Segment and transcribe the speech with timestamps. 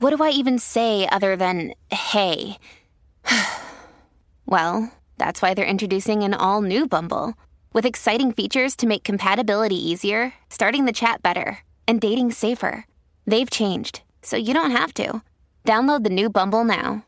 [0.00, 2.58] what do I even say other than hey?
[4.46, 7.34] well, that's why they're introducing an all new Bumble
[7.72, 12.86] with exciting features to make compatibility easier, starting the chat better, and dating safer.
[13.26, 15.22] They've changed, so you don't have to.
[15.64, 17.04] Download the new Bumble now.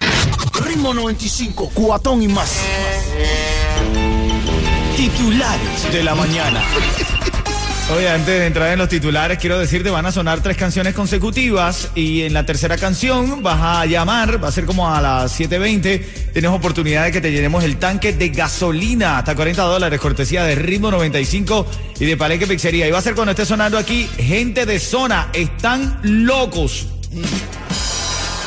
[0.00, 2.62] Ritmo 95, cuatón y más.
[4.94, 6.60] Titulares de la mañana.
[7.96, 11.90] Oye, antes de entrar en los titulares, quiero decirte, van a sonar tres canciones consecutivas
[11.96, 16.32] y en la tercera canción vas a llamar, va a ser como a las 7.20,
[16.32, 20.54] tienes oportunidad de que te llenemos el tanque de gasolina hasta 40 dólares, cortesía de
[20.54, 21.66] Ritmo 95
[21.98, 22.86] y de Palenque Pizzería.
[22.86, 26.86] Y va a ser cuando esté sonando aquí, gente de zona, están locos.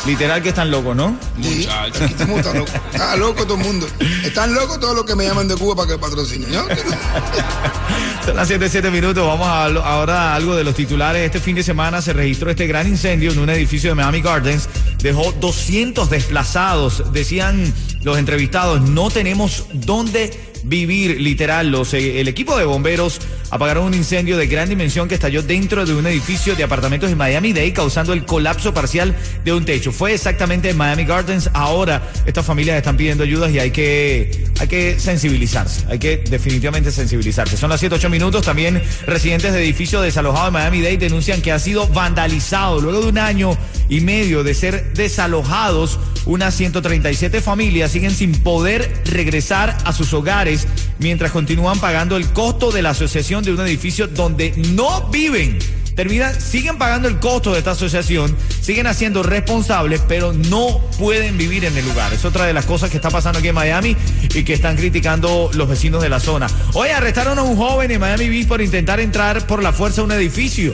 [0.05, 1.17] Literal que están locos, ¿no?
[1.41, 2.71] Sí, aquí estamos, está loco.
[2.91, 3.87] Está loco todo el mundo.
[4.23, 6.51] Están locos todos los que me llaman de Cuba para que patrocinen.
[6.51, 6.63] ¿no?
[8.25, 9.25] Son las 7, 7 minutos.
[9.25, 11.25] Vamos a ahora a algo de los titulares.
[11.25, 14.67] Este fin de semana se registró este gran incendio en un edificio de Miami Gardens.
[14.99, 17.13] Dejó 200 desplazados.
[17.13, 21.69] Decían los entrevistados, no tenemos dónde vivir, literal.
[21.69, 23.19] Los, eh, el equipo de bomberos
[23.53, 27.19] apagaron un incendio de gran dimensión que estalló dentro de un edificio de apartamentos en
[27.19, 29.15] Miami-Dade, causando el colapso parcial
[29.45, 29.91] de un techo.
[29.91, 31.51] Fue exactamente en Miami Gardens.
[31.53, 35.85] Ahora estas familias están pidiendo ayudas y hay que, hay que sensibilizarse.
[35.87, 37.55] Hay que definitivamente sensibilizarse.
[37.55, 38.43] Son las 7, 8 minutos.
[38.43, 43.19] También residentes de edificios desalojados en Miami-Dade denuncian que ha sido vandalizado luego de un
[43.19, 43.55] año
[43.87, 45.99] y medio de ser desalojados.
[46.25, 50.65] Unas 137 familias siguen sin poder regresar a sus hogares
[51.03, 55.59] mientras continúan pagando el costo de la asociación de un edificio donde no viven.
[55.95, 61.65] Terminan, siguen pagando el costo de esta asociación, siguen haciendo responsables, pero no pueden vivir
[61.65, 62.13] en el lugar.
[62.13, 63.97] Es otra de las cosas que está pasando aquí en Miami
[64.33, 66.47] y que están criticando los vecinos de la zona.
[66.73, 70.03] Hoy arrestaron a un joven en Miami Beach por intentar entrar por la fuerza a
[70.05, 70.73] un edificio.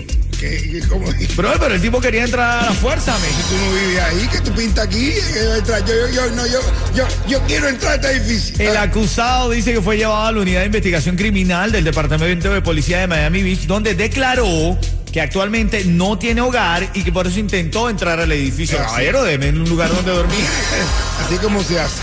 [1.35, 3.27] Bro, pero el tipo quería entrar a la fuerza, me.
[3.27, 5.13] tú no vives ahí, que tú pintas aquí,
[5.57, 5.85] entrar.
[5.85, 6.59] Yo, yo, yo, no, yo,
[6.95, 8.69] yo, yo quiero entrar a este edificio.
[8.69, 12.61] El acusado dice que fue llevado a la unidad de investigación criminal del Departamento de
[12.61, 14.77] Policía de Miami Beach, donde declaró
[15.11, 18.77] que actualmente no tiene hogar y que por eso intentó entrar al edificio.
[18.77, 20.39] Caballero, deme un lugar donde dormir.
[21.25, 22.01] Así como se hace.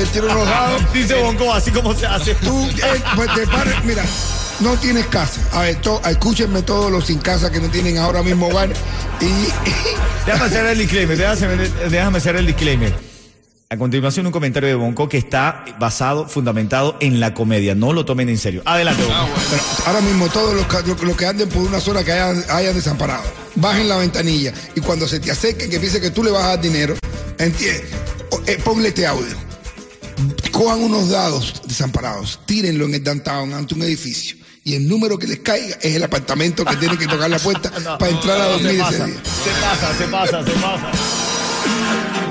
[0.00, 0.82] Él tiene unos dados.
[0.92, 2.34] Dice Bonco, así como se hace.
[2.36, 4.04] Tú, eh, pues te pares, mira,
[4.60, 5.40] no tienes casa.
[5.52, 8.70] A ver, to- escúchenme todos los sin casa que no tienen ahora mismo hogar.
[9.20, 9.24] Y,
[10.26, 13.08] Déjame hacer el disclaimer, déjame, déjame hacer el disclaimer.
[13.70, 17.74] A continuación un comentario de Bonco que está basado, fundamentado en la comedia.
[17.74, 18.62] No lo tomen en serio.
[18.64, 19.28] Adelante, Bonco.
[19.50, 22.74] pero ahora mismo todos los, que- los que anden por una zona que hayan, hayan
[22.74, 23.24] desamparado,
[23.56, 26.48] bajen la ventanilla y cuando se te acerquen que piense que tú le vas a
[26.48, 26.94] dar dinero,
[27.38, 27.84] entiende,
[28.46, 29.36] eh, ponle este audio.
[30.50, 34.37] Cojan unos dados desamparados, tírenlo en el downtown ante un edificio.
[34.64, 37.70] Y el número que les caiga es el apartamento que tienen que tocar la puerta
[37.98, 39.14] para entrar a No, dormir se ese pasa, día.
[39.24, 40.90] se pasa, se pasa, se pasa.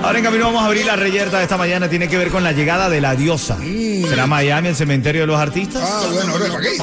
[0.08, 1.90] Ahora en camino vamos a abrir la reyerta de esta mañana.
[1.90, 3.58] Tiene que ver con la llegada de la diosa.
[3.58, 5.84] ¿Será Miami el cementerio de los artistas?
[5.86, 6.78] Ah, bueno, ahora ¿para qué?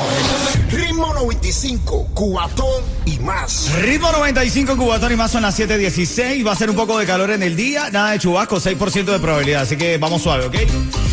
[0.77, 3.73] Ritmo 95, cuatón y más.
[3.81, 6.47] Ritmo 95 Cubatón y más son las 7.16.
[6.47, 7.89] Va a ser un poco de calor en el día.
[7.91, 9.63] Nada de chubasco, 6% de probabilidad.
[9.63, 10.57] Así que vamos suave, ¿ok?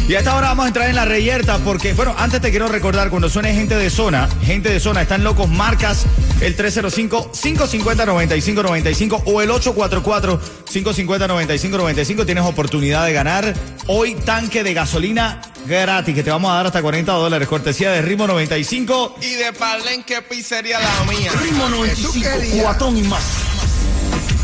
[0.09, 2.67] Y a esta hora vamos a entrar en la reyerta porque, bueno, antes te quiero
[2.67, 6.05] recordar, cuando suene gente de zona, gente de zona, están locos, marcas
[6.41, 12.00] el 305-550-9595 o el 844-550-9595.
[12.01, 13.53] Tienes oportunidad de ganar
[13.85, 17.47] hoy tanque de gasolina gratis que te vamos a dar hasta 40 dólares.
[17.47, 19.17] Cortesía de Ritmo 95.
[19.21, 21.31] Y de Palenque Pizzería la mía.
[21.39, 22.63] Ritmo 95, querías?
[22.63, 23.21] cuatón y más.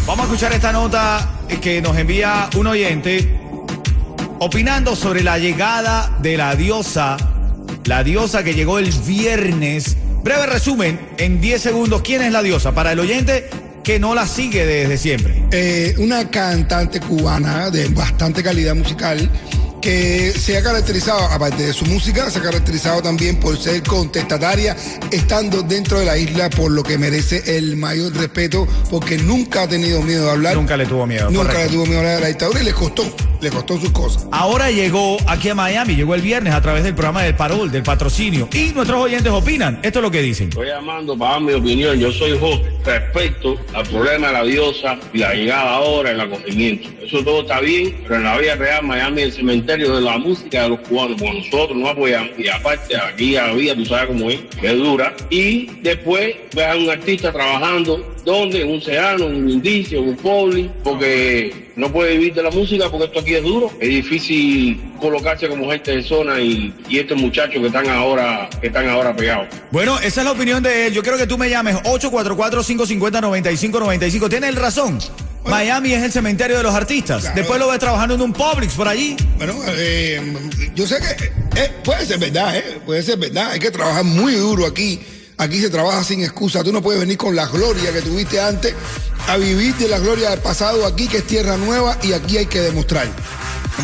[0.06, 3.40] Vamos a escuchar esta nota que nos envía un oyente
[4.38, 7.18] opinando sobre la llegada de la diosa,
[7.86, 9.98] la diosa que llegó el viernes.
[10.24, 12.76] Breve resumen, en 10 segundos, ¿quién es la diosa?
[12.76, 13.50] Para el oyente
[13.88, 15.42] que no la sigue desde siempre.
[15.50, 19.30] Eh, una cantante cubana de bastante calidad musical
[19.82, 24.76] que se ha caracterizado, aparte de su música, se ha caracterizado también por ser contestataria,
[25.12, 29.68] estando dentro de la isla, por lo que merece el mayor respeto, porque nunca ha
[29.68, 30.56] tenido miedo de hablar.
[30.56, 31.30] Nunca le tuvo miedo.
[31.30, 31.64] Nunca correcto.
[31.64, 33.04] le tuvo miedo a hablar de la dictadura y le costó,
[33.42, 34.28] le costó sus cosas.
[34.32, 37.84] Ahora llegó aquí a Miami, llegó el viernes a través del programa del Parol, del
[37.84, 38.50] patrocinio.
[38.54, 39.80] Y nuestros oyentes opinan.
[39.84, 40.50] Esto es lo que dicen.
[40.50, 41.98] Estoy llamando para dar mi opinión.
[42.00, 46.90] Yo soy José respecto al problema de la diosa y la llegada ahora, el acogimiento.
[47.02, 50.18] Eso todo está bien, pero en la vida real Miami es el cementerio de la
[50.18, 52.32] música de los cubanos, porque nosotros no apoyamos.
[52.38, 55.16] Y aparte, aquí vida, tú sabes cómo es, que dura.
[55.30, 61.68] Y después ves a un artista trabajando, donde un serrano, un indicio, un poli, porque
[61.76, 63.72] no puede vivir de la música, porque esto aquí es duro.
[63.80, 68.88] Es difícil colocarse como gente de zona y, estos muchachos que están ahora, que están
[68.90, 69.48] ahora pegados.
[69.72, 70.94] Bueno, esa es la opinión de él.
[70.94, 74.30] Yo quiero que tú me llames 844-550-9595.
[74.30, 75.00] Tiene razón.
[75.50, 77.22] Miami es el cementerio de los artistas.
[77.22, 77.36] Claro.
[77.36, 79.16] Después lo ves trabajando en un Publix por allí.
[79.38, 80.22] Bueno, eh,
[80.76, 83.52] yo sé que eh, puede ser verdad, eh, puede ser verdad.
[83.52, 85.00] Hay que trabajar muy duro aquí.
[85.38, 86.64] Aquí se trabaja sin excusa.
[86.64, 88.74] Tú no puedes venir con la gloria que tuviste antes
[89.28, 92.48] a vivir de la gloria del pasado aquí, que es tierra nueva, y aquí hay
[92.48, 93.08] que demostrar.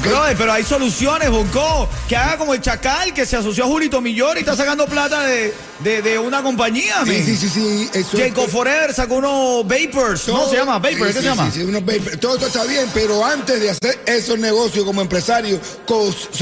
[0.01, 1.87] Brother, pero hay soluciones, Bonco.
[2.09, 5.21] Que haga como el Chacal, que se asoció a Julito Millón y está sacando plata
[5.21, 7.89] de, de, de una compañía, Sí, sí, sí, sí.
[7.93, 10.27] Eso es- Jacob Forever sacó unos Vapors.
[10.27, 10.91] No, Todo- se llama Vapor.
[10.93, 11.45] sí, ¿Qué sí, se llama?
[11.51, 12.17] sí, sí, unos vapor.
[12.17, 15.59] Todo esto está bien, pero antes de hacer esos negocios como empresarios,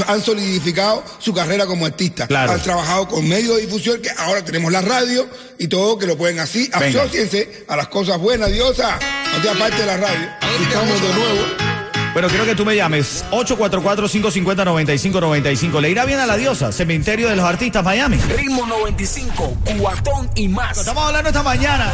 [0.06, 2.26] han solidificado su carrera como artista.
[2.26, 2.52] Claro.
[2.52, 5.28] Han trabajado con medios de difusión, que ahora tenemos la radio
[5.58, 6.70] y todo, que lo pueden así.
[6.80, 7.02] Venga.
[7.02, 8.98] Asociense a las cosas buenas, diosa.
[9.36, 10.28] No te aparte de la radio.
[10.58, 11.71] Y Estamos de nuevo.
[12.12, 15.80] Bueno, quiero que tú me llames 844-550-9595.
[15.80, 18.18] Le irá bien a la diosa, cementerio de los artistas Miami.
[18.36, 20.76] Ritmo 95, cuatón y más.
[20.76, 21.90] Estamos hablando esta mañana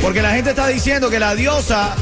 [0.00, 1.96] porque la gente está diciendo que la diosa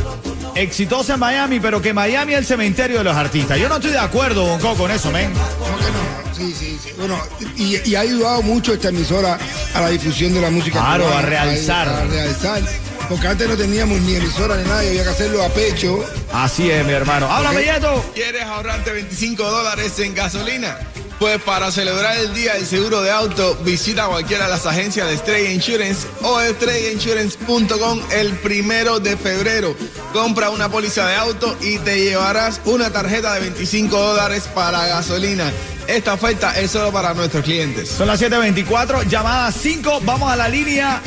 [0.54, 3.58] exitosa en Miami, pero que Miami es el cementerio de los artistas.
[3.58, 5.32] Yo no estoy de acuerdo, Bonco, con eso, men.
[5.32, 6.34] ¿Cómo que no?
[6.34, 6.90] Sí, sí, sí.
[6.98, 7.18] Bueno,
[7.56, 9.38] y, y ha ayudado mucho esta emisora
[9.74, 10.78] a la difusión de la música.
[10.78, 11.88] Claro, cubana, a realzar.
[11.88, 12.60] A, realzar.
[13.08, 16.04] Porque antes no teníamos ni emisora ni nada, y había que hacerlo a pecho.
[16.32, 17.30] Así es, mi hermano.
[17.30, 18.04] Háblame, Yeto.
[18.14, 20.76] ¿Quieres ahorrarte 25 dólares en gasolina?
[21.18, 25.14] Pues para celebrar el Día del Seguro de Auto, visita cualquiera de las agencias de
[25.14, 29.74] Estrella Insurance o estrellainsurance.com el primero de febrero.
[30.12, 35.50] Compra una póliza de auto y te llevarás una tarjeta de 25 dólares para gasolina.
[35.86, 37.88] Esta oferta es solo para nuestros clientes.
[37.88, 40.00] Son las 7.24, llamada 5.
[40.02, 41.00] Vamos a la línea.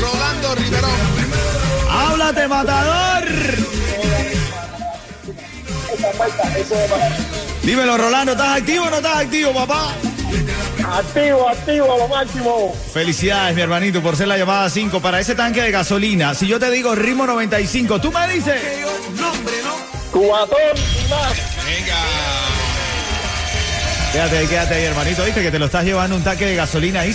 [0.00, 0.90] Rolando Riverón.
[1.90, 3.24] ¡Háblate, matador!
[7.62, 9.92] Dímelo, Rolando, ¿estás activo o no estás activo, papá?
[10.86, 12.74] Activo, activo, lo máximo.
[12.92, 16.34] Felicidades, mi hermanito, por ser la llamada 5 para ese tanque de gasolina.
[16.34, 18.60] Si yo te digo ritmo 95, tú me dices.
[20.12, 22.43] Cubatón y más.
[24.14, 25.24] Quédate ahí, quédate ahí, hermanito.
[25.24, 27.12] Viste que te lo estás llevando un tanque de gasolina ahí.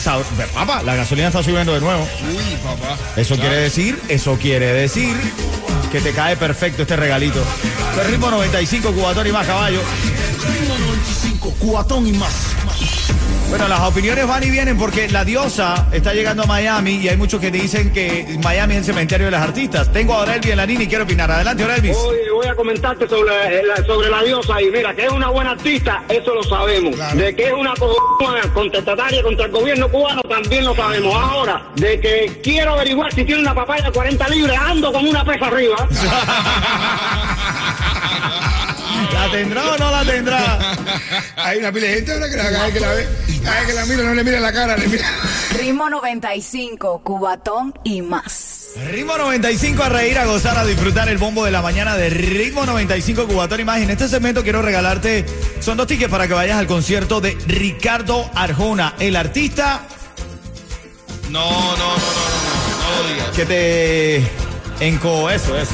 [0.53, 2.05] Papá, la gasolina está subiendo de nuevo.
[2.27, 2.97] Uy, papá.
[3.15, 5.15] Eso quiere decir, eso quiere decir
[5.93, 7.41] que te cae perfecto este regalito.
[8.01, 9.79] El ritmo 95, cubatón y más caballo.
[10.45, 12.48] Ritmo 95, cuatón y más.
[13.59, 17.17] Bueno, las opiniones van y vienen porque la diosa está llegando a Miami y hay
[17.17, 19.91] muchos que dicen que Miami es el cementerio de las artistas.
[19.91, 21.29] Tengo a Orelvi en la línea y quiero opinar.
[21.29, 21.65] Adelante.
[21.65, 25.51] Oye, voy a comentarte sobre la, sobre la diosa y mira, que es una buena
[25.51, 26.95] artista, eso lo sabemos.
[26.95, 27.17] Claro.
[27.17, 27.97] De que es una co-
[28.53, 31.13] contestataria contra el gobierno cubano, también lo sabemos.
[31.13, 35.25] Ahora, de que quiero averiguar si tiene una papaya de 40 libras, ando con una
[35.25, 35.75] pesa arriba.
[39.31, 40.75] ¿La tendrá o no la tendrá?
[41.35, 43.07] Hay una pila de gente ahora que la, cada vez que la ve,
[43.43, 45.07] cada vez que la mira, no le mira la cara, le mira.
[45.57, 48.69] Ritmo 95, Cubatón y más.
[48.91, 52.65] Ritmo 95 a reír, a gozar, a disfrutar el bombo de la mañana de Ritmo
[52.65, 53.79] 95 Cubatón y más.
[53.79, 55.25] Y en este segmento quiero regalarte,
[55.59, 59.81] son dos tickets para que vayas al concierto de Ricardo Arjona, el artista
[61.29, 63.29] No, no, no, no, no, no, no lo digas.
[63.35, 65.73] que te enco eso, eso.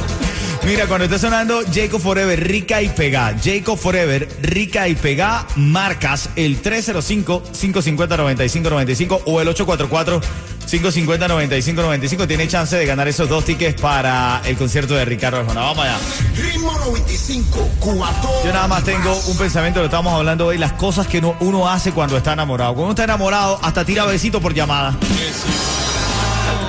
[0.65, 3.35] Mira, cuando esté sonando Jacob Forever, Rica y Pegá.
[3.41, 12.27] Jacob Forever, Rica y Pegá, marcas el 305-550-9595 o el 844-550-9595.
[12.27, 15.61] Tiene chance de ganar esos dos tickets para el concierto de Ricardo Arjona.
[15.61, 15.99] Vamos allá.
[16.35, 18.31] Ritmo 95, cuatón.
[18.43, 21.91] Yo nada más tengo un pensamiento, lo estamos hablando hoy, las cosas que uno hace
[21.91, 22.73] cuando está enamorado.
[22.73, 24.97] Cuando uno está enamorado, hasta tira besito por llamada.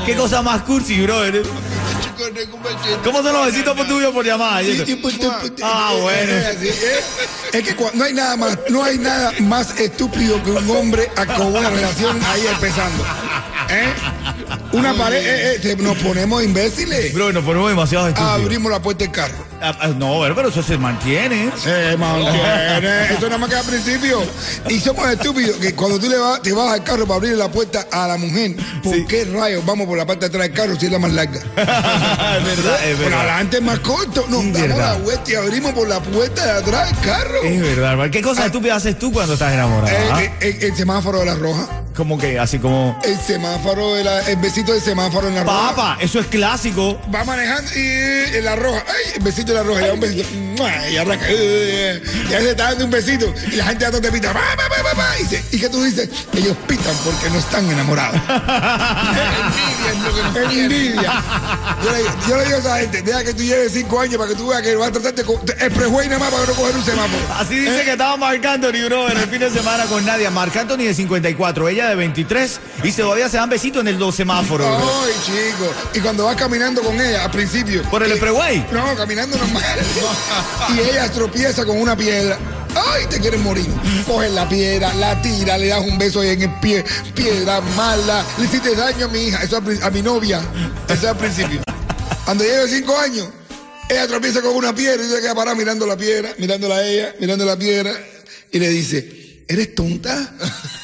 [0.04, 1.42] ¿Qué cosa más cursi, brother?
[3.04, 4.62] ¿Cómo son los besitos por tuyo por llamada?
[4.62, 4.84] Y eso.
[5.62, 6.32] Ah, bueno.
[7.52, 11.10] Es que cua- no hay nada más, no hay nada más estúpido que un hombre
[11.36, 13.04] con una relación ahí empezando.
[13.70, 13.92] ¿Eh?
[14.76, 17.12] Una pared, eh, eh, nos ponemos imbéciles.
[17.14, 18.32] Bro, nos ponemos demasiado estúpidos.
[18.40, 19.34] Abrimos la puerta del carro.
[19.60, 21.50] Ah, ah, no, pero eso se mantiene.
[21.62, 23.06] Se mantiene.
[23.16, 24.22] Eso nada más que al principio.
[24.68, 27.50] Y somos estúpidos que cuando tú le vas, te vas al carro para abrir la
[27.50, 29.06] puerta a la mujer, ¿por Sí.
[29.08, 31.40] qué rayos vamos por la parte de atrás del carro si es la más larga?
[31.56, 34.26] es verdad, es Por adelante es más corto.
[34.28, 34.92] Nos Es damos verdad.
[34.92, 37.42] la vuelta y abrimos por la puerta de atrás del carro.
[37.42, 38.10] Es verdad.
[38.10, 39.96] ¿Qué cosas estúpidas haces tú cuando estás enamorado?
[40.12, 40.22] Ah?
[40.22, 41.66] eh, eh, el semáforo de la roja.
[41.96, 42.98] Como que así como.
[43.02, 45.68] El semáforo de la, el besito del semáforo en la roja.
[45.70, 47.00] Papa, eso es clásico.
[47.14, 48.84] Va manejando y en la roja.
[48.86, 49.80] Ay, el besito de la roja.
[49.82, 50.86] Y da un.
[50.92, 51.26] Y arranca.
[51.28, 53.32] eh, Ya se está dando un besito.
[53.50, 54.32] Y la gente atrás te pita.
[55.18, 56.08] Y, dice, ¿Y qué tú dices?
[56.34, 58.20] Ellos pitan porque no están enamorados.
[58.26, 61.22] envidia es lo que nos envidia.
[61.82, 64.30] Yo le, yo le digo a esa gente, deja que tú lleves cinco años para
[64.30, 66.52] que tú veas que va a tratar de co- el prejuez nada más para no
[66.54, 67.22] coger un semáforo.
[67.38, 70.30] Así dice que estaba Marc Anthony, bro, en el fin de semana con Nadia.
[70.30, 72.60] Marc Anthony de 54, ella de 23.
[72.84, 74.66] Y todavía se dan besitos en el dos semáforos.
[74.68, 75.72] Ay, chico.
[75.94, 77.82] Y cuando vas caminando con ella, al principio.
[77.84, 78.66] Por el freeway.
[78.72, 79.62] No, caminando normal.
[80.74, 82.38] y ella tropieza con una piedra.
[82.74, 83.66] Ay, te quieres morir.
[84.06, 86.84] Coges la piedra, la tira, le das un beso ahí en el pie.
[87.14, 88.24] Piedra mala.
[88.38, 90.40] Le hiciste daño a mi hija, eso pri- a mi novia.
[90.86, 91.62] Eso es al principio.
[92.24, 93.28] Cuando lleve cinco años,
[93.88, 97.14] ella tropieza con una piedra y se queda parada mirando la piedra, mirándola a ella,
[97.20, 97.92] mirando la piedra.
[98.52, 100.34] Y le dice, ¿eres tonta?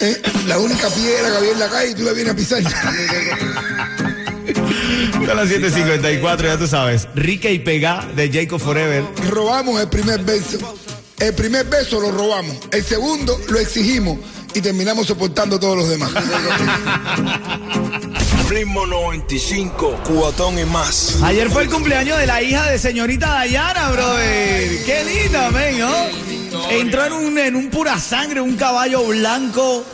[0.00, 0.20] ¿Eh?
[0.46, 2.62] La única piedra que había en la calle y tú la vienes a pisar.
[5.26, 7.08] Son las 7.54, ya tú sabes.
[7.14, 9.04] Rica y Pega de Jacob Forever.
[9.30, 10.58] robamos el primer beso.
[11.18, 12.56] El primer beso lo robamos.
[12.72, 14.18] El segundo lo exigimos
[14.54, 16.10] y terminamos soportando todos los demás.
[18.48, 21.16] Ritmo 95, cuatón y más.
[21.22, 24.84] Ayer fue el cumpleaños de la hija de señorita Dayana, brother.
[24.84, 25.94] Qué linda, men, ¿no?
[26.70, 29.84] Entró en un, en un pura sangre, un caballo blanco.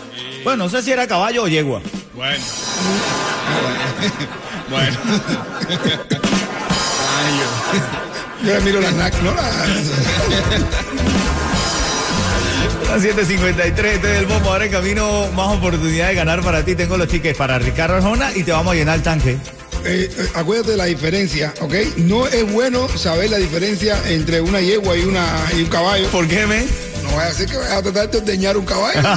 [0.44, 1.80] Bueno, no sé si era caballo o yegua.
[2.14, 2.44] Bueno.
[4.70, 4.96] bueno.
[7.18, 8.46] Ay, yo.
[8.48, 9.32] Yo le miro las nac, ¿no?
[9.34, 9.66] La-
[12.92, 14.50] Las 7.53, este es el bombo.
[14.50, 16.75] Ahora en camino, más oportunidad de ganar para ti.
[16.75, 19.37] Tengo los tickets para Ricardo Arjona y te vamos a llenar el tanque.
[19.85, 21.75] Eh, eh, acuérdate de la diferencia, ¿ok?
[21.99, 25.25] No es bueno saber la diferencia entre una yegua y, una,
[25.56, 26.08] y un caballo.
[26.08, 26.68] ¿Por qué, men?
[27.02, 29.00] No vaya a ser que vayas a tratar de ordeñar un caballo.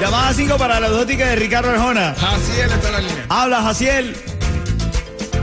[0.00, 2.14] Llamada 5 para dos tickets de Ricardo Arjona.
[2.14, 3.26] Jaciel está en la línea.
[3.28, 4.16] Habla, Jaciel.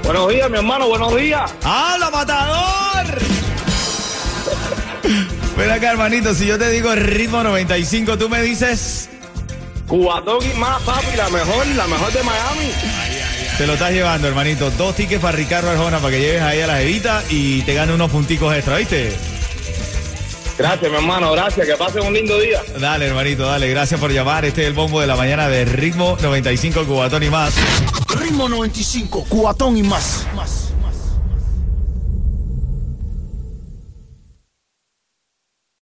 [0.04, 1.52] Buenos días, mi hermano, buenos días.
[1.64, 3.18] ¡Habla, matador!
[5.58, 9.10] Ven acá, hermanito, si yo te digo ritmo 95, tú me dices,
[9.88, 12.72] Cubatón y más, papi, la mejor, la mejor de Miami.
[13.58, 14.70] Te lo estás llevando, hermanito.
[14.72, 17.94] Dos tickets para Ricardo Arjona para que lleves ahí a la jevita y te gane
[17.94, 19.16] unos punticos extra, ¿viste?
[20.58, 21.68] Gracias, mi hermano, gracias.
[21.68, 22.62] Que pasen un lindo día.
[22.80, 23.70] Dale, hermanito, dale.
[23.70, 24.46] Gracias por llamar.
[24.46, 27.54] Este es el bombo de la mañana de ritmo 95 Cubatón y más.
[28.20, 30.26] Ritmo 95, cuatón y más.
[30.36, 30.65] más.